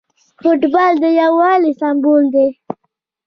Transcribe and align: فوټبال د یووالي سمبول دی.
فوټبال 0.41 0.93
د 1.03 1.05
یووالي 1.19 1.71
سمبول 1.81 2.23
دی. 2.33 2.47